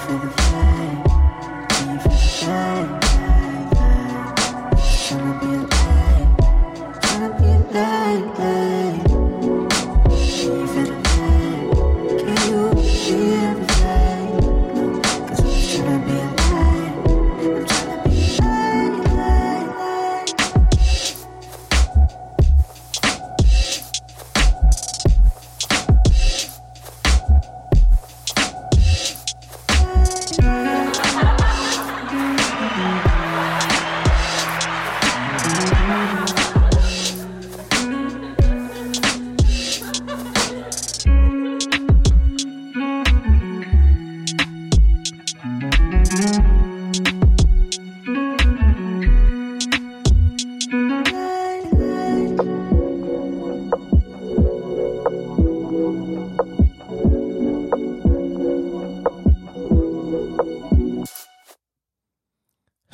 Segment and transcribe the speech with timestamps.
[0.00, 0.69] forward.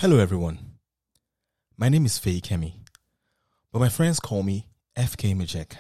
[0.00, 0.58] Hello, everyone.
[1.78, 2.75] My name is Faye Kemi,
[3.72, 5.72] but my friends call me FK Majek.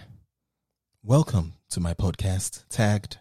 [1.02, 3.18] Welcome to my podcast tagged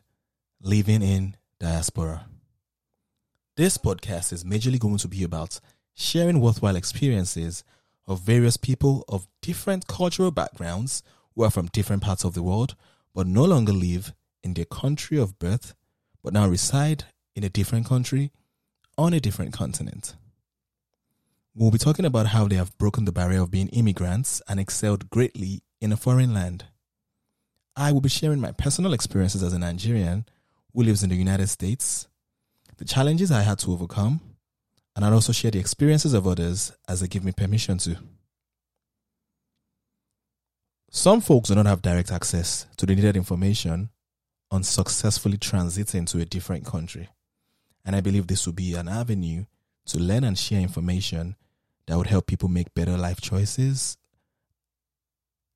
[0.62, 2.28] Living in Diaspora.
[3.58, 5.60] This podcast is majorly going to be about
[5.96, 7.66] sharing worthwhile experiences
[8.08, 11.04] of various people of different cultural backgrounds
[11.36, 12.78] who are from different parts of the world
[13.14, 14.14] but no longer live
[14.46, 15.76] in their country of birth
[16.24, 17.04] but now reside
[17.36, 18.32] in a different country
[18.98, 20.16] on a different continent.
[21.58, 25.10] We'll be talking about how they have broken the barrier of being immigrants and excelled
[25.10, 26.66] greatly in a foreign land.
[27.78, 30.26] I will be sharing my personal experiences as a Nigerian
[30.74, 32.10] who lives in the United States,
[32.76, 34.20] the challenges I had to overcome,
[34.98, 37.96] and I'll also share the experiences of others as they give me permission to.
[40.92, 43.92] Some folks do not have direct access to the needed information
[44.52, 47.08] on successfully transiting to a different country.
[47.86, 49.46] And I believe this will be an avenue
[49.86, 51.38] to learn and share information
[51.88, 53.98] that would help people make better life choices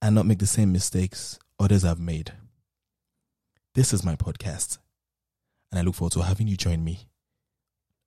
[0.02, 2.34] and not make the same mistakes others have made.
[3.76, 4.78] This is my podcast,
[5.72, 7.08] and I look forward to having you join me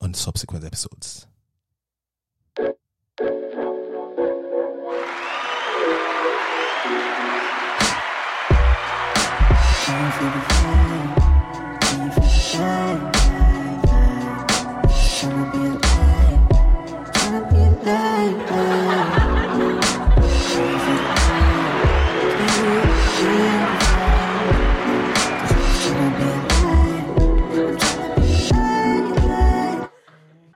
[0.01, 1.27] on subsequent episodes.